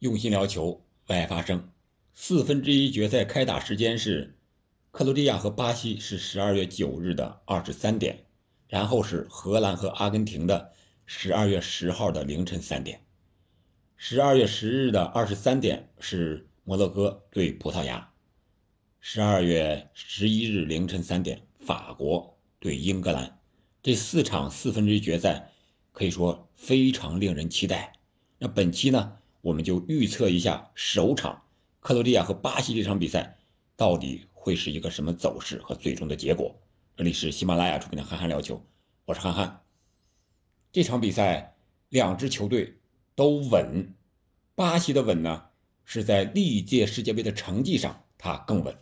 [0.00, 1.72] 用心聊球，为爱发声。
[2.14, 4.38] 四分之一决赛开打时间是
[4.92, 8.26] 克罗地亚和巴西是十二月九日的二十三点，
[8.68, 10.72] 然后是荷兰和阿根廷的
[11.04, 13.04] 十二月十号的凌晨三点。
[13.96, 18.12] 十二月十日的二十三点是摩洛哥对葡萄牙，
[19.00, 23.40] 十二月十一日凌晨三点法国对英格兰。
[23.82, 25.50] 这四场四分之一决赛
[25.90, 27.94] 可以说非常令人期待。
[28.38, 29.17] 那本期呢？
[29.40, 31.42] 我们就预测一下首场
[31.80, 33.38] 克罗地亚和巴西这场比赛
[33.76, 36.54] 到底会是一个什么走势和最终的结果。
[36.96, 38.56] 这里是喜马拉雅出品的《憨憨聊球》，
[39.04, 39.60] 我是憨憨。
[40.72, 41.56] 这场比赛
[41.88, 42.78] 两支球队
[43.14, 43.94] 都稳，
[44.56, 45.44] 巴西的稳呢
[45.84, 48.76] 是在历届世界杯的成绩上它更稳，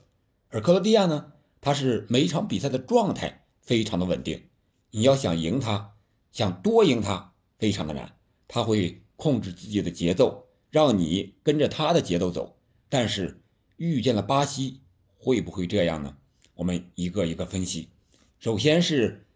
[0.48, 4.42] 而克罗地亚呢，它是每一场比赛的状态非常的稳定。
[4.90, 5.92] 你要想赢它，
[6.32, 8.16] 想多赢它非常的难，
[8.48, 10.45] 他会控制自己的节奏。
[10.70, 13.40] 让你跟着他的节奏走，但是
[13.76, 14.80] 遇见了巴西
[15.16, 16.16] 会不会这样呢？
[16.54, 17.88] 我们一个一个分析。
[18.38, 19.26] 首先是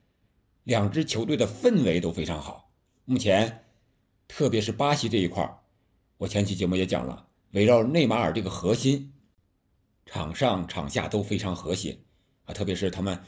[0.64, 2.70] 两支球队的氛围都非常好，
[3.04, 3.64] 目前
[4.28, 5.58] 特别是巴西这一块
[6.18, 9.12] 我前期节目也讲了，围绕内马尔这个核心，
[10.06, 11.98] 场上场下都非常和谐
[12.44, 13.18] 啊，特别是他们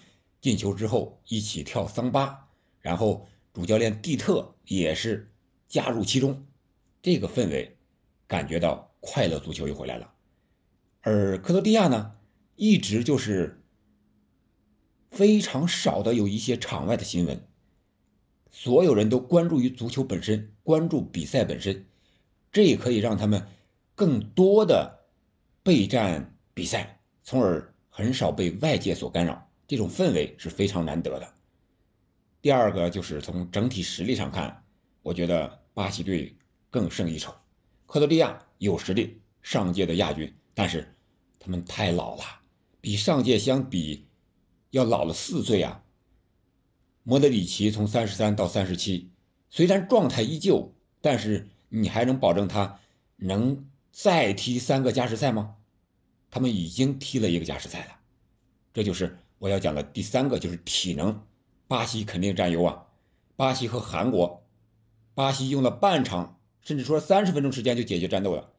[0.41, 2.49] 进球之后一起跳桑巴，
[2.81, 5.33] 然后主教练蒂特也是
[5.69, 6.47] 加入其中，
[7.01, 7.79] 这个氛围。
[8.33, 10.11] 感觉到快乐足球又回来了，
[11.03, 12.13] 而克罗地亚呢，
[12.57, 13.63] 一直就是
[15.11, 17.47] 非常少的有一些场外的新闻，
[18.51, 21.85] 所有人都关注于足球本身，关注比赛本身，
[22.51, 23.47] 这也可以让他们
[23.95, 25.01] 更多的
[25.63, 31.35] 备战比赛，从而很少被外界所干扰，这种氛围是非常难得的。
[32.41, 34.65] 第二个就是从整体实力上看，
[35.03, 36.35] 我觉得巴西队
[36.71, 37.31] 更胜一筹。
[37.93, 40.97] 克罗地亚有实力，上届的亚军，但是
[41.39, 42.25] 他们太老了，
[42.81, 44.07] 比上届相比
[44.71, 45.85] 要老了四岁啊。
[47.03, 49.11] 莫德里奇从三十三到三十七，
[49.51, 52.81] 虽然状态依旧，但是你还能保证他
[53.17, 55.57] 能再踢三个加时赛吗？
[56.31, 57.97] 他们已经踢了一个加时赛了，
[58.73, 61.27] 这就是我要讲的第三个，就是体能。
[61.69, 62.87] 巴西肯定占优啊，
[63.37, 64.47] 巴西和韩国，
[65.13, 66.39] 巴西用了半场。
[66.63, 68.51] 甚至说三十分钟时间就解决战斗了，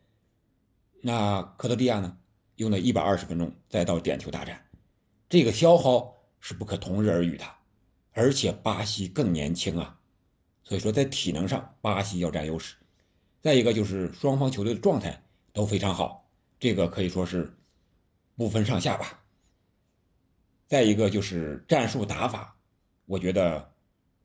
[1.02, 2.18] 那克罗地亚呢？
[2.58, 4.64] 用了一百二十分钟再到点球大战，
[5.28, 7.44] 这个消耗是不可同日而语的。
[8.12, 10.00] 而且巴西更年轻啊，
[10.64, 12.76] 所以说在体能上巴西要占优势。
[13.42, 17.52] 再一个就是双方球队的状态都非常好，这个可以说是
[18.36, 19.20] 不分上下吧。
[20.68, 22.56] 再一个就是战术打法，
[23.08, 23.74] 我觉得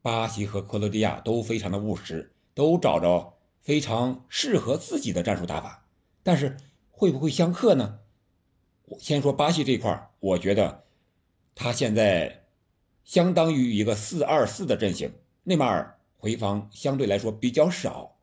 [0.03, 3.38] 巴西和克罗地亚都非常的务实，都找着。
[3.61, 5.87] 非常适合自己的战术打法，
[6.23, 6.57] 但是
[6.91, 8.01] 会不会相克呢？
[8.87, 10.85] 我先说巴西这块我觉得
[11.55, 12.47] 他现在
[13.05, 15.13] 相当于一个四二四的阵型，
[15.45, 18.17] 内马尔回防相对来说比较少，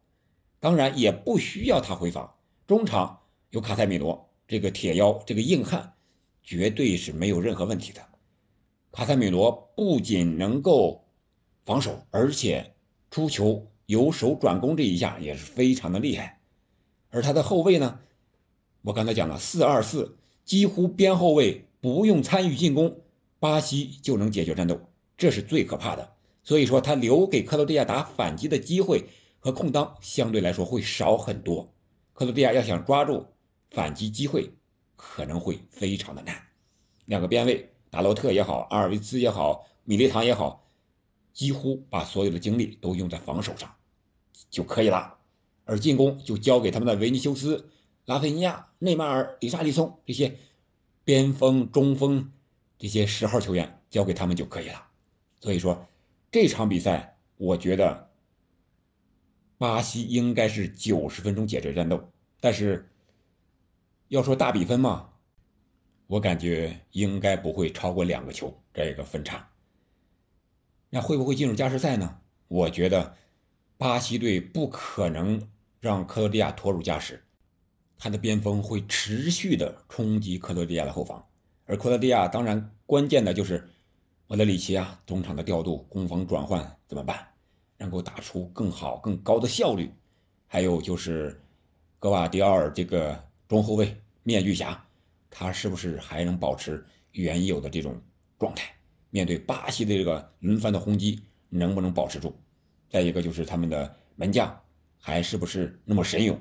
[0.59, 2.34] 当然也不需要他回防。
[2.66, 3.19] 中场
[3.51, 5.94] 有卡塞米罗这个铁腰，这个硬汉，
[6.41, 8.01] 绝对是没有任何问题的。
[8.91, 11.06] 卡塞米罗不仅能够
[11.66, 12.74] 防守，而且
[13.12, 13.66] 出球。
[13.85, 16.40] 由守转攻这一下也是非常的厉害，
[17.09, 18.00] 而他的后卫呢，
[18.81, 23.01] 我刚才讲了四二四，几乎边后卫不用参与进攻，
[23.40, 24.79] 巴西就能解决战斗，
[25.16, 26.13] 这是最可怕的。
[26.44, 29.06] 所以说他留给克罗地亚打反击的机会
[29.40, 31.72] 和空当相对来说会少很多，
[32.13, 33.25] 克罗地亚要想抓住
[33.69, 34.51] 反击机会
[34.95, 36.35] 可能会非常的难。
[37.06, 40.65] 两个边卫达洛特也好，阿尔维兹也好，米利唐也好。
[41.35, 43.75] 几乎把所有的精力都用在防守上
[44.50, 45.18] 就可以了，
[45.66, 47.69] 而进攻就交给他们的维尼修斯、
[48.06, 50.38] 拉菲尼亚、内马尔、里沙利松这些
[51.03, 52.31] 边锋、中锋
[52.79, 54.88] 这些十号球员交给他们就可以了。
[55.41, 55.85] 所以说
[56.31, 58.09] 这场比赛，我觉得
[59.57, 62.09] 巴西应该是九十分钟解决战斗，
[62.40, 62.90] 但是
[64.07, 65.10] 要说大比分嘛，
[66.07, 69.50] 我感觉应该不会超过两个球这个分差。
[70.90, 72.20] 那会不会进入加时赛呢？
[72.48, 73.16] 我觉得
[73.78, 75.42] 巴西队不可能
[75.80, 77.24] 让克罗地亚拖入加时，
[77.98, 81.26] 他的边锋会持续的冲击克罗地亚的后防，
[81.66, 83.68] 而克罗地亚当然关键的就是
[84.28, 87.28] 莫德里奇啊，中场的调度、攻防转换怎么办，
[87.78, 89.92] 能够打出更好、更高的效率？
[90.48, 91.42] 还有就是
[92.00, 94.82] 格瓦迪奥尔这个中后卫面具侠，
[95.30, 98.00] 他是不是还能保持原有的这种
[98.40, 98.74] 状态？
[99.15, 102.35] 面对巴西的这个轮番的轰击，能不能保持住？
[102.89, 104.62] 再一个就是他们的门将
[105.00, 106.38] 还是不是那么神勇？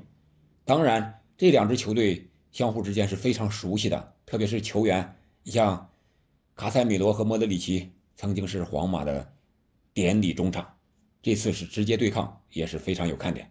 [0.64, 5.88] 当然，这两支球队相互之间是非常熟悉的，特别是球员，你像
[6.56, 9.32] 卡塞米罗和莫德里奇曾经是皇马的
[9.92, 10.76] 典礼中场，
[11.22, 13.48] 这次是直接对抗，也是非常有看点。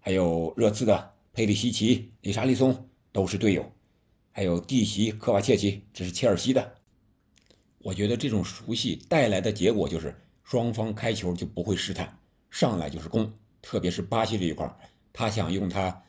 [0.00, 3.72] 还有热刺的佩里西奇、里沙利松都是队友，
[4.32, 6.74] 还有蒂席、科瓦切奇，这是切尔西的。
[7.82, 12.18] 我觉得这种熟悉带来的结果就是双方开球就不会试探，
[12.50, 13.32] 上来就是攻。
[13.62, 14.74] 特别是巴西这一块，
[15.12, 16.02] 他想用他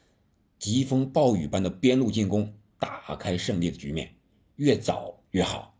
[0.60, 4.14] 疾风暴雨般的边路进攻打开胜利的局面，
[4.56, 5.78] 越早越好。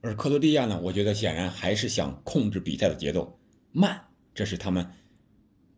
[0.00, 3.38] 而克罗地亚呢，我觉得显然还是想控制比赛的节奏，
[3.72, 4.88] 慢，这是他们。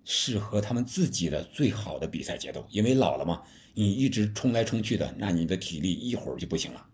[0.08, 3.42] 适合他们自己的最好的比赛节奏，因为老了嘛，
[3.74, 6.86] 你一直冲来冲去的，那你的体力一会儿就不行了。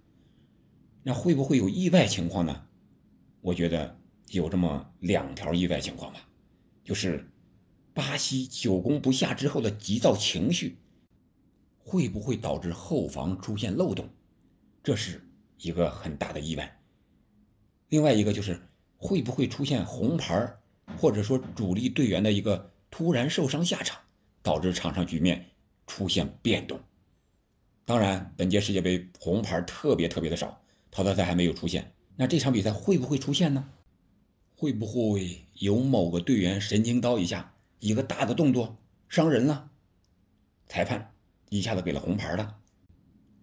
[1.02, 2.66] 那会不会有意外情况呢？
[3.40, 6.28] 我觉得有这么两条意外情况吧，
[6.84, 7.28] 就是
[7.92, 10.78] 巴西久攻不下之后的急躁情绪，
[11.78, 14.08] 会不会导致后防出现漏洞？
[14.82, 15.26] 这是
[15.58, 16.80] 一个很大的意外。
[17.88, 18.60] 另外一个就是
[18.96, 20.54] 会不会出现红牌，
[20.96, 22.70] 或者说主力队员的一个。
[22.94, 23.98] 突然受伤下场，
[24.42, 25.46] 导致场上局面
[25.86, 26.78] 出现变动。
[27.86, 30.62] 当然，本届世界杯红牌特别特别的少，
[30.92, 31.92] 淘汰赛还没有出现。
[32.14, 33.68] 那这场比赛会不会出现呢？
[34.54, 38.76] 会不会有某个队员神经刀一下，一个大的动作
[39.08, 39.70] 伤人了，
[40.68, 41.12] 裁判
[41.48, 42.54] 一下子给了红牌了？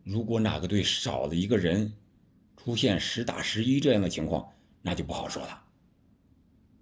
[0.06, 1.92] 如果哪个队少了一个人，
[2.56, 4.48] 出现十打十一这样的情况，
[4.82, 5.62] 那就不好说了。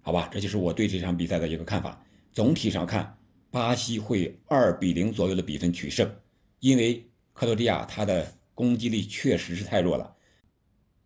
[0.02, 2.00] 好吧，这就是我对这场比赛的一个看法。
[2.32, 3.18] 总体上看，
[3.50, 6.08] 巴西会二比零左右的比分取胜，
[6.60, 10.14] 因为克罗地亚他的攻击力确实是太弱了，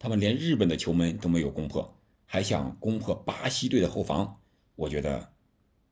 [0.02, 1.96] 他们连日本的球门都没有攻破，
[2.26, 4.36] 还想攻破巴西队的后防，
[4.74, 5.32] 我觉得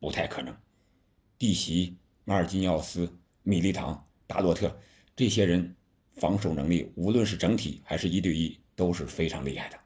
[0.01, 0.53] 不太可能。
[1.39, 3.09] 蒂席、马尔基尼奥斯、
[3.45, 4.77] 米利唐、达洛特
[5.15, 5.77] 这些人
[6.15, 9.79] 防守能力，无论是整体还是一对一，都是非常厉害的。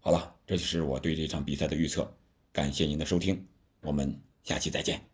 [0.00, 2.14] 好了，这就是我对这场比赛的预测，
[2.52, 3.42] 感谢您的收听。
[3.80, 5.09] 我们下期再见。